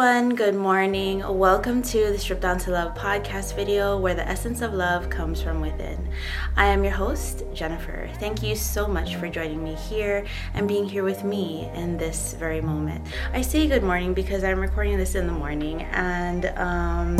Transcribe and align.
Everyone, 0.00 0.34
good 0.34 0.54
morning. 0.54 1.22
Welcome 1.28 1.82
to 1.82 2.10
the 2.10 2.18
Strip 2.18 2.40
Down 2.40 2.58
to 2.60 2.70
Love 2.70 2.94
podcast 2.94 3.54
video 3.54 3.98
where 3.98 4.14
the 4.14 4.26
essence 4.26 4.62
of 4.62 4.72
love 4.72 5.10
comes 5.10 5.42
from 5.42 5.60
within. 5.60 6.08
I 6.56 6.68
am 6.68 6.82
your 6.82 6.94
host, 6.94 7.42
Jennifer. 7.52 8.08
Thank 8.14 8.42
you 8.42 8.56
so 8.56 8.88
much 8.88 9.16
for 9.16 9.28
joining 9.28 9.62
me 9.62 9.74
here 9.74 10.24
and 10.54 10.66
being 10.66 10.88
here 10.88 11.04
with 11.04 11.22
me 11.22 11.68
in 11.74 11.98
this 11.98 12.32
very 12.32 12.62
moment. 12.62 13.06
I 13.34 13.42
say 13.42 13.68
good 13.68 13.82
morning 13.82 14.14
because 14.14 14.42
I'm 14.42 14.58
recording 14.58 14.96
this 14.96 15.16
in 15.16 15.26
the 15.26 15.34
morning 15.34 15.82
and 15.82 16.46
um 16.56 17.18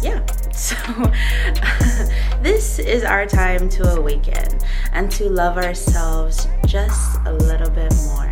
yeah, 0.00 0.24
so 0.52 0.76
this 2.42 2.78
is 2.78 3.04
our 3.04 3.26
time 3.26 3.68
to 3.68 3.86
awaken 3.86 4.58
and 4.92 5.10
to 5.10 5.28
love 5.28 5.58
ourselves 5.58 6.48
just 6.64 7.18
a 7.26 7.34
little 7.34 7.68
bit 7.68 7.92
more. 8.06 8.27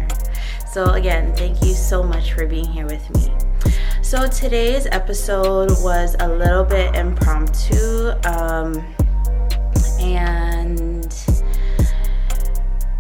So, 0.76 0.90
again, 0.92 1.34
thank 1.34 1.64
you 1.64 1.72
so 1.72 2.02
much 2.02 2.34
for 2.34 2.46
being 2.46 2.66
here 2.66 2.84
with 2.84 3.08
me. 3.14 3.32
So, 4.02 4.26
today's 4.26 4.84
episode 4.84 5.70
was 5.82 6.14
a 6.20 6.28
little 6.28 6.64
bit 6.64 6.94
impromptu, 6.94 8.10
um, 8.26 8.84
and 9.98 11.10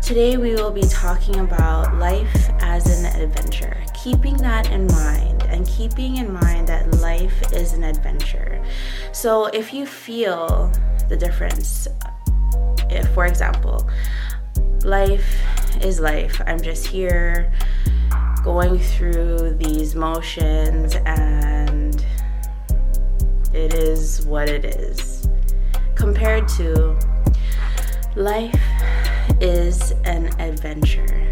today 0.00 0.38
we 0.38 0.54
will 0.54 0.70
be 0.70 0.84
talking 0.88 1.40
about 1.40 1.94
life 1.96 2.48
as 2.60 2.86
an 2.98 3.20
adventure. 3.20 3.76
Keeping 3.92 4.38
that 4.38 4.70
in 4.70 4.86
mind, 4.86 5.42
and 5.42 5.66
keeping 5.66 6.16
in 6.16 6.32
mind 6.32 6.68
that 6.68 6.90
life 6.94 7.52
is 7.52 7.74
an 7.74 7.84
adventure. 7.84 8.64
So, 9.12 9.48
if 9.48 9.74
you 9.74 9.84
feel 9.84 10.72
the 11.10 11.16
difference, 11.18 11.88
if, 12.88 13.06
for 13.10 13.26
example, 13.26 13.86
life 14.82 15.55
is 15.82 16.00
life. 16.00 16.40
I'm 16.46 16.60
just 16.60 16.86
here 16.86 17.52
going 18.44 18.78
through 18.78 19.56
these 19.58 19.94
motions, 19.94 20.94
and 21.04 22.04
it 23.52 23.74
is 23.74 24.24
what 24.26 24.48
it 24.48 24.64
is. 24.64 25.28
Compared 25.94 26.46
to 26.48 26.98
life 28.14 28.60
is 29.40 29.92
an 30.04 30.28
adventure, 30.40 31.25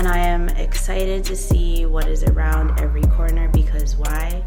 and 0.00 0.08
I 0.08 0.16
am 0.16 0.48
excited 0.48 1.24
to 1.24 1.36
see 1.36 1.84
what 1.84 2.08
is 2.08 2.24
around 2.24 2.80
every 2.80 3.02
corner 3.02 3.48
because 3.48 3.96
why? 3.96 4.42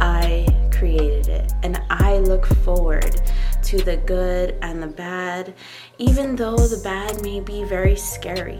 I 0.00 0.48
created 0.72 1.28
it, 1.28 1.52
and 1.62 1.80
I 1.90 2.18
look 2.18 2.44
forward 2.44 3.22
to 3.62 3.78
the 3.84 3.98
good 3.98 4.56
and 4.62 4.82
the 4.82 4.88
bad, 4.88 5.54
even 5.98 6.34
though 6.34 6.56
the 6.56 6.80
bad 6.82 7.22
may 7.22 7.38
be 7.38 7.62
very 7.62 7.94
scary. 7.94 8.58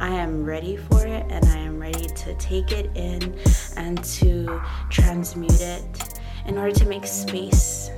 I 0.00 0.08
am 0.08 0.42
ready 0.42 0.78
for 0.78 1.06
it 1.06 1.26
and 1.28 1.44
I 1.44 1.58
am 1.58 1.78
ready 1.78 2.06
to 2.06 2.34
take 2.36 2.72
it 2.72 2.90
in 2.96 3.38
and 3.76 4.02
to 4.04 4.62
transmute 4.88 5.60
it 5.60 6.18
in 6.46 6.56
order 6.56 6.72
to 6.76 6.86
make 6.86 7.04
space 7.04 7.90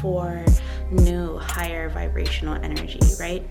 for 0.00 0.44
new, 0.92 1.38
higher 1.38 1.88
vibrational 1.88 2.54
energy, 2.62 3.00
right? 3.18 3.42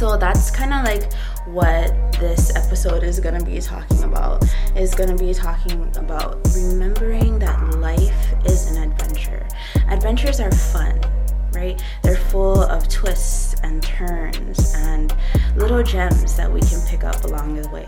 So 0.00 0.16
that's 0.16 0.50
kind 0.50 0.72
of 0.72 0.82
like 0.82 1.12
what 1.44 1.92
this 2.12 2.56
episode 2.56 3.02
is 3.02 3.20
going 3.20 3.38
to 3.38 3.44
be 3.44 3.60
talking 3.60 4.02
about. 4.02 4.42
Is 4.74 4.94
going 4.94 5.14
to 5.14 5.22
be 5.22 5.34
talking 5.34 5.94
about 5.94 6.40
remembering 6.56 7.38
that 7.40 7.78
life 7.80 8.32
is 8.46 8.74
an 8.74 8.82
adventure. 8.82 9.46
Adventures 9.90 10.40
are 10.40 10.50
fun, 10.52 10.98
right? 11.52 11.82
They're 12.02 12.16
full 12.16 12.62
of 12.62 12.88
twists 12.88 13.60
and 13.62 13.82
turns 13.82 14.72
and 14.74 15.14
little 15.54 15.82
gems 15.82 16.34
that 16.34 16.50
we 16.50 16.60
can 16.60 16.80
pick 16.86 17.04
up 17.04 17.22
along 17.24 17.60
the 17.60 17.68
way. 17.68 17.84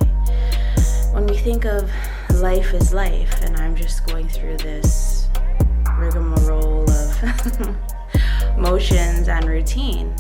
When 1.14 1.26
we 1.26 1.38
think 1.38 1.64
of 1.64 1.90
life 2.34 2.74
is 2.74 2.92
life, 2.92 3.40
and 3.40 3.56
I'm 3.56 3.74
just 3.74 4.06
going 4.06 4.28
through 4.28 4.58
this 4.58 5.28
rigmarole 5.96 6.90
of 6.90 7.76
motions 8.58 9.28
and 9.28 9.46
routine, 9.46 10.14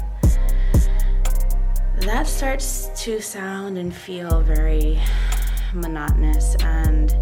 that 2.06 2.26
starts 2.26 2.90
to 2.96 3.20
sound 3.20 3.78
and 3.78 3.94
feel 3.94 4.40
very 4.40 5.00
monotonous 5.72 6.56
and 6.56 7.14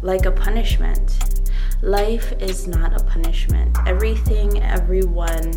like 0.00 0.24
a 0.24 0.30
punishment. 0.30 1.42
Life 1.82 2.32
is 2.40 2.66
not 2.66 2.98
a 2.98 3.04
punishment. 3.04 3.76
Everything, 3.86 4.62
everyone 4.62 5.52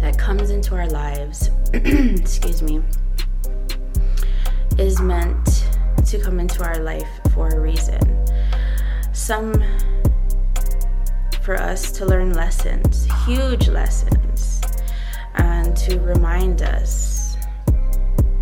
that 0.00 0.18
comes 0.18 0.50
into 0.50 0.74
our 0.74 0.86
lives, 0.88 1.48
excuse 1.72 2.60
me, 2.60 2.82
is 4.76 5.00
meant 5.00 5.66
to 6.04 6.18
come 6.18 6.38
into 6.38 6.62
our 6.62 6.80
life 6.80 7.08
for 7.32 7.48
a 7.48 7.58
reason. 7.58 8.00
Some 9.14 9.54
for 11.40 11.54
us 11.54 11.90
to 11.92 12.04
learn 12.04 12.34
lessons, 12.34 13.08
huge 13.24 13.68
lessons 13.68 14.31
and 15.34 15.76
to 15.76 15.98
remind 16.00 16.62
us 16.62 17.36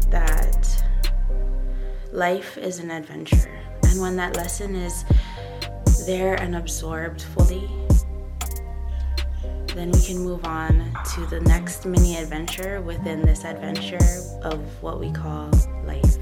that 0.08 0.84
life 2.12 2.58
is 2.58 2.78
an 2.78 2.90
adventure. 2.90 3.58
And 3.84 4.00
when 4.00 4.16
that 4.16 4.36
lesson 4.36 4.74
is 4.74 5.04
there 6.06 6.34
and 6.34 6.56
absorbed 6.56 7.22
fully, 7.22 7.68
then 9.74 9.90
we 9.92 10.02
can 10.02 10.18
move 10.18 10.44
on 10.44 10.90
to 11.14 11.26
the 11.26 11.40
next 11.40 11.86
mini 11.86 12.16
adventure 12.16 12.80
within 12.80 13.22
this 13.22 13.44
adventure 13.44 13.98
of 14.42 14.60
what 14.82 14.98
we 14.98 15.10
call 15.12 15.50
life. 15.84 16.16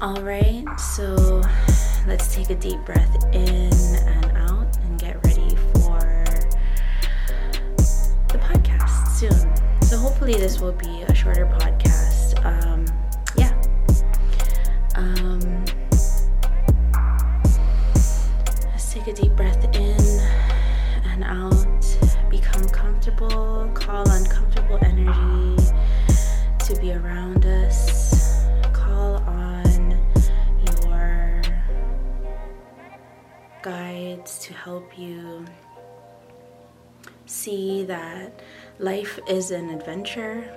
All 0.00 0.22
right, 0.22 0.64
so 0.78 1.42
let's 2.06 2.34
take 2.34 2.50
a 2.50 2.54
deep 2.54 2.78
breath 2.86 3.24
in 3.34 3.72
and 3.72 4.27
hopefully 10.28 10.46
this 10.46 10.60
will 10.60 10.72
be 10.72 11.02
a 11.04 11.14
shorter 11.14 11.46
podcast. 11.46 12.44
Um, 12.44 12.84
yeah. 13.38 13.54
Um, 14.94 15.64
let's 18.66 18.92
take 18.92 19.06
a 19.06 19.14
deep 19.14 19.32
breath 19.36 19.64
in 19.74 20.20
and 21.06 21.24
out. 21.24 22.28
Become 22.28 22.68
comfortable. 22.68 23.70
Call 23.72 24.06
on 24.10 24.26
comfortable 24.26 24.78
energy 24.82 25.64
to 26.66 26.78
be 26.78 26.92
around 26.92 27.46
us. 27.46 28.44
Call 28.74 29.22
on 29.24 29.98
your 30.82 31.42
guides 33.62 34.38
to 34.40 34.52
help 34.52 34.98
you 34.98 35.46
see 37.24 37.84
that 37.84 38.42
life 38.78 39.18
is 39.28 39.50
an 39.50 39.70
adventure. 39.70 40.48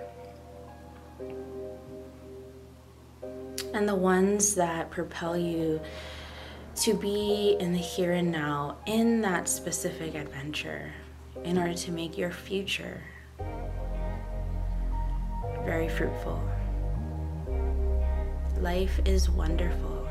And 3.73 3.87
the 3.87 3.95
ones 3.95 4.55
that 4.55 4.91
propel 4.91 5.35
you 5.35 5.81
to 6.75 6.93
be 6.93 7.57
in 7.59 7.73
the 7.73 7.79
here 7.79 8.13
and 8.13 8.31
now 8.31 8.77
in 8.85 9.21
that 9.21 9.47
specific 9.47 10.15
adventure 10.15 10.93
in 11.43 11.57
order 11.57 11.73
to 11.73 11.91
make 11.91 12.17
your 12.17 12.31
future 12.31 13.01
very 15.65 15.89
fruitful. 15.89 16.41
Life 18.59 18.99
is 19.05 19.29
wonderful. 19.29 20.07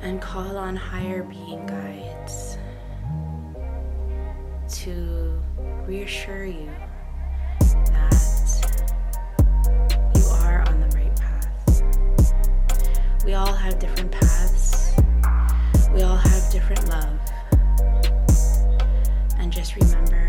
And 0.00 0.20
call 0.20 0.56
on 0.56 0.76
higher 0.76 1.22
being 1.22 1.66
guides 1.66 2.58
to 4.68 5.40
reassure 5.86 6.44
you 6.44 6.68
that 7.60 8.92
you 10.14 10.24
are 10.42 10.64
on 10.68 10.80
the 10.80 10.96
right 10.96 11.14
path. 11.16 11.82
We 13.24 13.34
all 13.34 13.52
have 13.52 13.78
different 13.78 14.10
paths, 14.10 14.92
we 15.92 16.02
all 16.02 16.16
have 16.16 16.50
different 16.50 16.88
love. 16.88 17.18
And 19.38 19.52
just 19.52 19.76
remember 19.76 20.28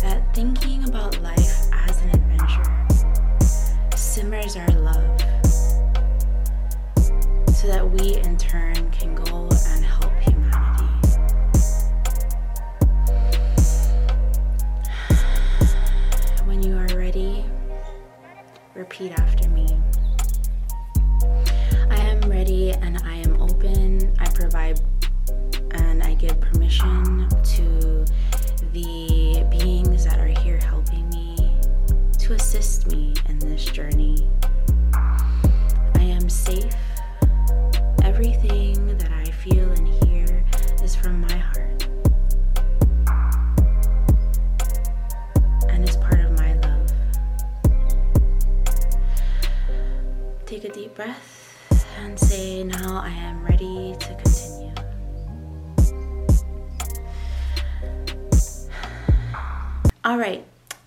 that 0.00 0.22
thinking 0.34 0.84
about 0.88 1.20
life 1.20 1.68
as 1.72 2.00
an 2.02 2.10
adventure 2.10 3.96
simmers 3.96 4.56
our 4.56 4.68
love 4.68 5.20
so 7.54 7.66
that 7.66 7.88
we 7.90 8.16
in 8.16 8.36
turn 8.36 8.90
can 8.90 9.14
go 9.14 9.48
and 9.68 9.84
help 9.84 10.12
repeat 18.88 19.12
after 19.18 19.46
me. 19.50 19.66
I 21.90 21.96
am 21.96 22.20
ready 22.22 22.70
and 22.70 22.96
I 23.04 23.16
am 23.16 23.40
open. 23.42 24.14
I 24.18 24.30
provide 24.30 24.80
and 25.72 26.02
I 26.02 26.14
give 26.14 26.40
permission 26.40 27.28
to 27.28 28.06
the 28.72 29.46
beings 29.50 30.06
that 30.06 30.18
are 30.18 30.40
here 30.40 30.56
helping 30.56 31.06
me 31.10 31.36
to 32.18 32.32
assist 32.32 32.86
me 32.90 33.12
in 33.28 33.38
this 33.40 33.66
journey. 33.66 34.07
Take 50.58 50.72
a 50.72 50.74
deep 50.74 50.96
breath 50.96 51.86
and 52.00 52.18
say, 52.18 52.64
Now 52.64 53.00
I 53.00 53.10
am 53.10 53.44
ready 53.44 53.94
to 53.96 54.14
continue. 54.16 54.74
All 60.04 60.18
right, 60.18 60.44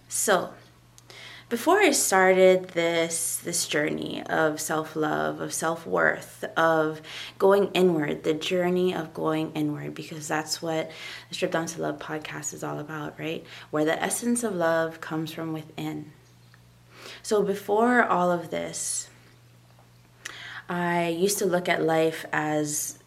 so 0.10 0.50
before 1.48 1.80
I 1.80 1.92
started 1.92 2.72
this 2.72 3.38
this 3.38 3.66
journey 3.66 4.22
of 4.24 4.60
self-love, 4.60 5.40
of 5.40 5.54
self-worth, 5.54 6.44
of 6.58 7.02
going 7.40 7.68
inward, 7.68 8.24
the 8.24 8.34
journey 8.34 8.94
of 8.94 9.14
going 9.14 9.54
inward 9.54 9.96
because 9.96 10.28
that's 10.28 10.62
what 10.62 10.92
the 11.30 11.36
Strip 11.36 11.52
Down 11.52 11.68
to 11.68 11.82
Love 11.82 11.98
podcast 11.98 12.54
is 12.54 12.62
all 12.62 12.80
about, 12.80 13.18
right? 13.18 13.46
Where 13.70 13.86
the 13.86 14.04
essence 14.04 14.44
of 14.44 14.54
love 14.54 15.00
comes 15.00 15.32
from 15.32 15.54
within. 15.54 16.12
So 17.24 17.42
before 17.42 18.04
all 18.04 18.34
of 18.34 18.50
this, 18.50 19.08
I 20.72 21.10
used 21.10 21.38
to 21.40 21.46
look 21.46 21.68
at 21.68 21.84
life 21.84 22.26
as 22.32 22.98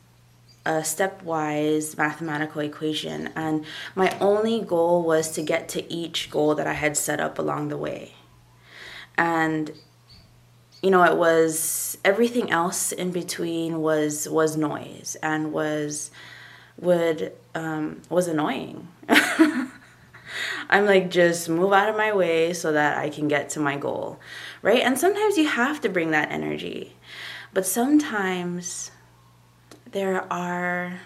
a 0.67 0.83
stepwise 0.83 1.97
mathematical 1.97 2.61
equation, 2.61 3.31
and 3.35 3.65
my 3.95 4.15
only 4.21 4.61
goal 4.61 5.03
was 5.03 5.33
to 5.33 5.43
get 5.43 5.71
to 5.71 5.91
each 5.91 6.29
goal 6.31 6.55
that 6.57 6.67
I 6.67 6.75
had 6.75 6.95
set 6.95 7.21
up 7.21 7.39
along 7.39 7.69
the 7.69 7.79
way. 7.79 8.13
And 9.17 9.73
you 10.83 10.91
know 10.91 11.05
it 11.05 11.17
was 11.17 11.97
everything 12.05 12.51
else 12.51 12.93
in 12.93 13.13
between 13.13 13.81
was 13.81 14.29
was 14.29 14.59
noise 14.59 15.17
and 15.23 15.51
was 15.51 16.11
would 16.79 17.33
um, 17.55 18.03
was 18.11 18.29
annoying. 18.29 18.89
I'm 20.69 20.85
like 20.85 21.11
just 21.11 21.49
move 21.49 21.73
out 21.73 21.89
of 21.89 21.97
my 21.97 22.13
way 22.13 22.53
so 22.53 22.73
that 22.73 22.99
i 22.99 23.09
can 23.09 23.29
get 23.29 23.51
to 23.51 23.61
my 23.61 23.77
goal 23.77 24.19
right? 24.65 24.81
And 24.81 24.99
sometimes 24.99 25.37
you 25.37 25.47
have 25.47 25.83
to 25.83 25.91
bring 25.91 26.11
that 26.13 26.33
energy 26.33 26.97
but 27.55 27.65
sometimes 27.65 28.91
there 29.91 30.31
are 30.33 31.01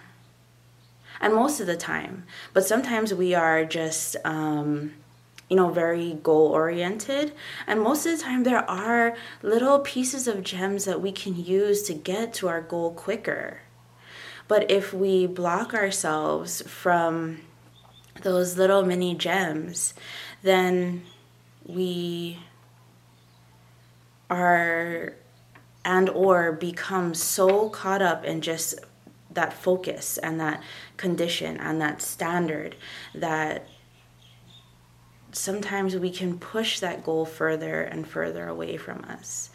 and 1.20 1.34
most 1.34 1.60
of 1.60 1.66
the 1.66 1.76
time 1.76 2.24
but 2.52 2.64
sometimes 2.64 3.14
we 3.14 3.34
are 3.34 3.64
just 3.64 4.16
um, 4.24 4.92
you 5.48 5.56
know, 5.56 5.70
very 5.70 6.18
goal 6.22 6.48
oriented. 6.48 7.32
And 7.66 7.80
most 7.80 8.04
of 8.06 8.16
the 8.16 8.22
time, 8.22 8.44
there 8.44 8.68
are 8.70 9.16
little 9.42 9.80
pieces 9.80 10.28
of 10.28 10.42
gems 10.42 10.84
that 10.84 11.00
we 11.00 11.10
can 11.10 11.42
use 11.42 11.82
to 11.84 11.94
get 11.94 12.34
to 12.34 12.48
our 12.48 12.60
goal 12.60 12.92
quicker. 12.92 13.62
But 14.46 14.70
if 14.70 14.92
we 14.92 15.26
block 15.26 15.74
ourselves 15.74 16.62
from 16.62 17.40
those 18.22 18.58
little 18.58 18.84
mini 18.84 19.14
gems, 19.14 19.94
then 20.42 21.02
we 21.64 22.40
are 24.30 25.14
and 25.88 26.10
or 26.10 26.52
become 26.52 27.14
so 27.14 27.70
caught 27.70 28.02
up 28.02 28.22
in 28.22 28.42
just 28.42 28.78
that 29.30 29.54
focus 29.54 30.18
and 30.18 30.38
that 30.38 30.62
condition 30.98 31.56
and 31.56 31.80
that 31.80 32.02
standard 32.02 32.76
that 33.14 33.66
sometimes 35.32 35.96
we 35.96 36.10
can 36.10 36.38
push 36.38 36.78
that 36.80 37.02
goal 37.02 37.24
further 37.24 37.80
and 37.80 38.06
further 38.06 38.46
away 38.46 38.76
from 38.76 39.02
us. 39.04 39.48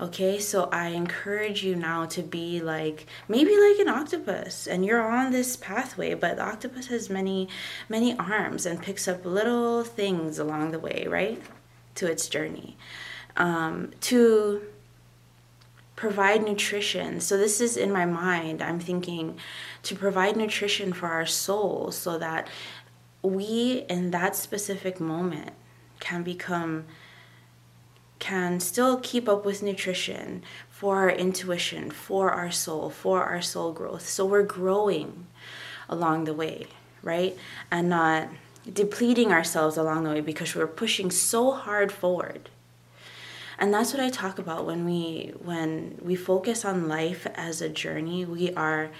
Okay, 0.00 0.38
so 0.38 0.68
I 0.70 0.88
encourage 0.88 1.64
you 1.64 1.74
now 1.74 2.06
to 2.06 2.22
be 2.22 2.60
like 2.60 3.06
maybe 3.26 3.50
like 3.50 3.80
an 3.80 3.88
octopus, 3.88 4.68
and 4.68 4.84
you're 4.86 5.02
on 5.02 5.32
this 5.32 5.56
pathway, 5.56 6.14
but 6.14 6.36
the 6.36 6.44
octopus 6.44 6.86
has 6.86 7.10
many, 7.10 7.48
many 7.88 8.16
arms 8.18 8.66
and 8.66 8.80
picks 8.80 9.08
up 9.08 9.24
little 9.24 9.82
things 9.82 10.38
along 10.38 10.70
the 10.70 10.78
way, 10.78 11.06
right? 11.08 11.42
To 11.96 12.06
its 12.06 12.28
journey. 12.28 12.76
Um, 13.36 13.90
to 14.02 14.62
provide 15.96 16.42
nutrition. 16.42 17.20
So, 17.20 17.36
this 17.36 17.60
is 17.60 17.76
in 17.76 17.92
my 17.92 18.06
mind. 18.06 18.62
I'm 18.62 18.80
thinking 18.80 19.38
to 19.84 19.94
provide 19.94 20.36
nutrition 20.36 20.92
for 20.92 21.08
our 21.08 21.26
soul 21.26 21.90
so 21.90 22.18
that 22.18 22.48
we 23.22 23.84
in 23.88 24.10
that 24.10 24.34
specific 24.34 25.00
moment 25.00 25.52
can 26.00 26.22
become 26.22 26.84
can 28.18 28.60
still 28.60 28.98
keep 29.00 29.28
up 29.28 29.44
with 29.44 29.64
nutrition 29.64 30.44
for 30.68 30.98
our 30.98 31.10
intuition, 31.10 31.90
for 31.90 32.30
our 32.30 32.52
soul, 32.52 32.88
for 32.88 33.24
our 33.24 33.42
soul 33.42 33.72
growth. 33.72 34.08
So 34.08 34.24
we're 34.24 34.44
growing 34.44 35.26
along 35.88 36.24
the 36.24 36.32
way, 36.32 36.66
right? 37.02 37.36
And 37.68 37.88
not 37.88 38.28
depleting 38.72 39.32
ourselves 39.32 39.76
along 39.76 40.04
the 40.04 40.10
way 40.10 40.20
because 40.20 40.54
we're 40.54 40.68
pushing 40.68 41.10
so 41.10 41.50
hard 41.50 41.90
forward. 41.90 42.48
And 43.62 43.72
that's 43.72 43.92
what 43.92 44.02
I 44.02 44.10
talk 44.10 44.40
about 44.40 44.66
when 44.66 44.84
we 44.84 45.34
when 45.38 45.96
we 46.02 46.16
focus 46.16 46.64
on 46.64 46.88
life 46.88 47.28
as 47.36 47.62
a 47.62 47.68
journey, 47.68 48.24
we 48.24 48.52
are 48.54 48.90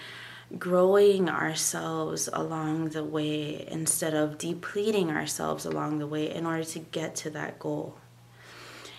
growing 0.57 1.29
ourselves 1.29 2.29
along 2.33 2.91
the 2.91 3.03
way 3.03 3.67
instead 3.69 4.15
of 4.15 4.39
depleting 4.39 5.11
ourselves 5.11 5.67
along 5.67 5.99
the 5.99 6.07
way 6.07 6.33
in 6.33 6.47
order 6.47 6.63
to 6.63 6.79
get 6.79 7.17
to 7.17 7.31
that 7.31 7.59
goal. 7.59 7.97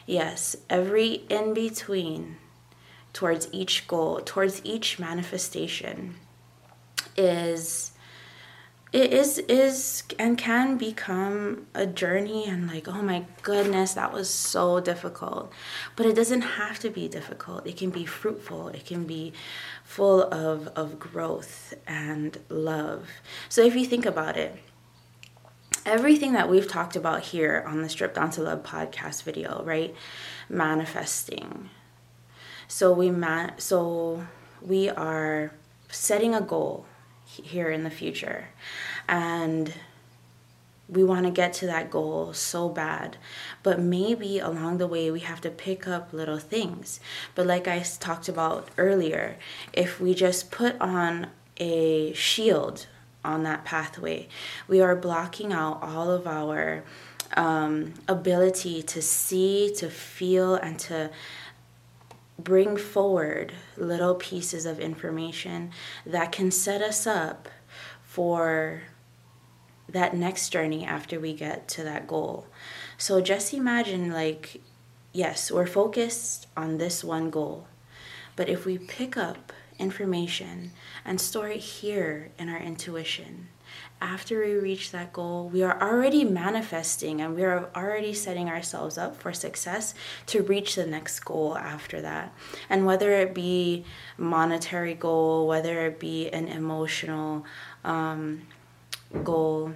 Yes, 0.06 0.58
every 0.70 1.24
in 1.30 1.54
between 1.54 2.36
towards 3.14 3.48
each 3.54 3.88
goal, 3.88 4.20
towards 4.20 4.60
each 4.66 5.00
manifestation 5.00 6.16
is 7.16 7.93
it 8.94 9.12
is 9.12 9.40
is 9.40 10.04
and 10.20 10.38
can 10.38 10.78
become 10.78 11.66
a 11.74 11.88
journey 11.88 12.46
and 12.46 12.68
like 12.68 12.88
oh 12.88 13.02
my 13.02 13.26
goodness 13.42 13.96
that 13.96 14.14
was 14.14 14.30
so 14.30 14.80
difficult. 14.80 15.52
But 15.96 16.06
it 16.06 16.16
doesn't 16.16 16.42
have 16.42 16.78
to 16.80 16.92
be 16.92 17.08
difficult. 17.08 17.66
It 17.66 17.76
can 17.76 17.90
be 17.90 18.06
fruitful. 18.06 18.70
It 18.70 18.86
can 18.86 19.06
be 19.06 19.34
full 19.84 20.22
of 20.22 20.68
of 20.76 21.00
growth 21.00 21.74
and 21.88 22.38
love. 22.50 23.10
So 23.50 23.64
if 23.64 23.76
you 23.76 23.86
think 23.86 24.06
about 24.06 24.38
it 24.38 24.58
everything 25.86 26.32
that 26.32 26.50
we've 26.50 26.68
talked 26.68 26.96
about 26.96 27.24
here 27.24 27.62
on 27.68 27.82
the 27.82 27.90
strip 27.90 28.14
down 28.14 28.30
to 28.30 28.42
love 28.42 28.64
podcast 28.64 29.24
video 29.24 29.64
right? 29.64 29.96
Manifesting. 30.50 31.72
So 32.68 32.94
we 32.94 33.10
man 33.10 33.54
so 33.58 34.28
we 34.62 34.88
are 34.90 35.52
setting 35.90 36.36
a 36.36 36.42
goal 36.42 36.86
here 37.42 37.70
in 37.70 37.84
the 37.84 37.90
future. 37.90 38.50
And 39.08 39.74
we 40.90 41.04
want 41.04 41.26
to 41.26 41.32
get 41.32 41.54
to 41.54 41.66
that 41.68 41.90
goal 41.90 42.34
so 42.34 42.70
bad. 42.70 43.18
But 43.64 43.80
maybe 43.80 44.40
along 44.40 44.78
the 44.78 44.88
way, 44.88 45.10
we 45.10 45.22
have 45.22 45.42
to 45.42 45.50
pick 45.50 45.88
up 45.88 46.14
little 46.14 46.40
things. 46.40 47.00
But 47.36 47.48
like 47.48 47.68
I 47.68 47.80
talked 47.80 48.30
about 48.30 48.70
earlier, 48.78 49.38
if 49.72 50.00
we 50.00 50.14
just 50.14 50.52
put 50.52 50.80
on 50.80 51.28
a 51.58 52.14
shield 52.14 52.88
on 53.24 53.44
that 53.44 53.64
pathway, 53.64 54.28
we 54.68 54.82
are 54.82 54.96
blocking 54.96 55.54
out 55.54 55.82
all 55.82 56.12
of 56.12 56.28
our 56.28 56.84
um, 57.38 57.94
ability 58.08 58.84
to 58.84 59.02
see, 59.02 59.74
to 59.78 59.90
feel, 59.90 60.56
and 60.56 60.78
to 60.80 61.10
bring 62.44 62.78
forward 62.78 63.54
little 63.78 64.16
pieces 64.16 64.66
of 64.66 64.80
information 64.80 65.72
that 66.06 66.32
can 66.32 66.52
set 66.52 66.82
us 66.82 67.08
up 67.08 67.50
for 68.04 68.84
that 69.90 70.16
next 70.16 70.50
journey 70.50 70.86
after 70.86 71.20
we 71.20 71.34
get 71.34 71.68
to 71.68 71.84
that 71.84 72.08
goal. 72.08 72.48
So 72.98 73.22
just 73.22 73.54
imagine 73.54 74.12
like, 74.12 74.62
yes, 75.12 75.52
we're 75.52 75.68
focused 75.68 76.48
on 76.56 76.78
this 76.78 77.04
one 77.04 77.30
goal, 77.30 77.68
but 78.36 78.50
if 78.50 78.66
we 78.66 78.78
pick 78.78 79.18
up 79.18 79.54
information 79.80 80.72
and 81.04 81.20
store 81.20 81.50
it 81.50 81.60
here 81.60 82.32
in 82.38 82.50
our 82.50 82.60
intuition, 82.60 83.50
after 84.02 84.40
we 84.40 84.54
reach 84.56 84.92
that 84.92 85.14
goal, 85.14 85.48
we 85.48 85.64
are 85.64 85.82
already 85.82 86.26
manifesting 86.26 87.22
and 87.22 87.36
we 87.36 87.44
are 87.44 87.70
already 87.76 88.14
setting 88.14 88.50
ourselves 88.50 88.98
up 88.98 89.16
for 89.16 89.32
success 89.32 89.96
to 90.26 90.44
reach 90.44 90.76
the 90.76 90.86
next 90.86 91.20
goal 91.22 91.58
after 91.58 92.02
that. 92.02 92.34
And 92.70 92.86
whether 92.86 93.12
it 93.14 93.34
be 93.34 93.86
monetary 94.18 94.94
goal, 94.94 95.48
whether 95.48 95.86
it 95.88 96.00
be 96.00 96.30
an 96.30 96.48
emotional 96.48 97.46
um, 97.86 98.42
goal, 99.24 99.74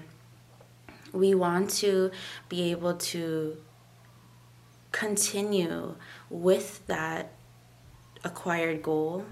we 1.13 1.34
want 1.34 1.70
to 1.70 2.12
be 2.50 2.72
able 2.72 2.96
to 2.96 3.58
continue 4.92 5.96
with 6.30 6.86
that 6.88 7.32
acquired 8.24 8.84
goal 8.84 9.25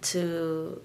to 0.00 0.80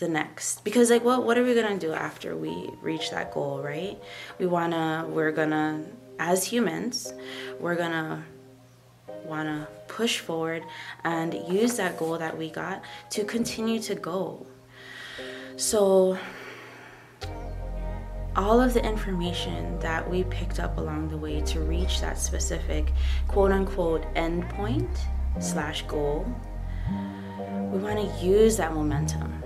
the 0.00 0.08
next. 0.08 0.64
Because 0.64 0.90
like 0.90 1.04
what 1.04 1.24
what 1.24 1.38
are 1.38 1.44
we 1.44 1.54
gonna 1.54 1.78
do 1.78 1.92
after 1.92 2.36
we 2.36 2.70
reach 2.82 3.10
that 3.10 3.32
goal 3.32 3.62
right? 3.62 3.96
We 4.38 4.46
wanna 4.46 5.06
we're 5.08 5.32
gonna 5.32 5.84
as 6.18 6.44
humans 6.44 7.14
we're 7.60 7.76
gonna 7.76 8.24
want 9.24 9.48
to 9.48 9.68
push 9.86 10.18
forward 10.18 10.64
and 11.04 11.34
use 11.48 11.76
that 11.76 11.96
goal 11.98 12.18
that 12.18 12.36
we 12.36 12.50
got 12.50 12.82
to 13.10 13.24
continue 13.24 13.80
to 13.80 13.94
go. 13.94 14.46
So, 15.56 16.18
all 18.36 18.60
of 18.60 18.74
the 18.74 18.84
information 18.84 19.78
that 19.80 20.08
we 20.08 20.24
picked 20.24 20.60
up 20.60 20.78
along 20.78 21.08
the 21.08 21.16
way 21.16 21.40
to 21.42 21.60
reach 21.60 22.00
that 22.00 22.18
specific 22.18 22.92
quote 23.28 23.52
unquote 23.52 24.02
endpoint 24.14 24.88
slash 25.38 25.82
goal, 25.86 26.26
we 27.72 27.78
want 27.78 27.98
to 27.98 28.24
use 28.24 28.56
that 28.56 28.72
momentum 28.72 29.42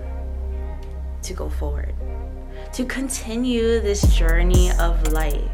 to 1.25 1.33
go 1.33 1.49
forward, 1.49 1.93
to 2.73 2.85
continue 2.85 3.79
this 3.79 4.01
journey 4.15 4.71
of 4.79 5.11
life. 5.11 5.49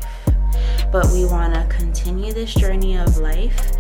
But 0.92 1.08
we 1.14 1.26
want 1.26 1.54
to 1.54 1.66
continue 1.74 2.34
this 2.34 2.54
journey 2.54 2.98
of 2.98 3.18
life 3.18 3.72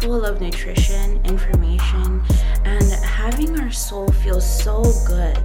full 0.00 0.24
of 0.24 0.40
nutrition, 0.40 1.24
information, 1.24 2.22
and 2.64 2.84
having 3.04 3.58
our 3.60 3.70
soul 3.70 4.08
feel 4.08 4.40
so 4.40 4.82
good. 5.06 5.38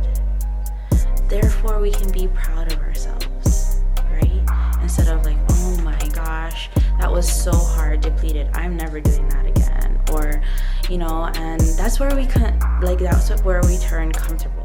Therefore, 1.27 1.79
we 1.79 1.91
can 1.91 2.12
be 2.12 2.27
proud 2.27 2.71
of 2.71 2.79
ourselves, 2.79 3.83
right? 4.12 4.41
Instead 4.81 5.07
of 5.07 5.25
like, 5.25 5.38
oh 5.50 5.81
my 5.83 5.97
gosh, 6.09 6.69
that 7.00 7.12
was 7.12 7.31
so 7.31 7.51
hard, 7.51 8.01
depleted. 8.01 8.50
I'm 8.53 8.77
never 8.77 9.00
doing 9.00 9.27
that 9.29 9.45
again. 9.45 10.01
Or, 10.12 10.41
you 10.89 10.97
know, 10.97 11.31
and 11.35 11.62
that's 11.62 12.00
where 12.00 12.15
we 12.15 12.25
can, 12.25 12.59
like, 12.81 13.00
that's 13.00 13.41
where 13.43 13.62
we 13.63 13.77
turn 13.77 14.12
comfortable 14.12 14.62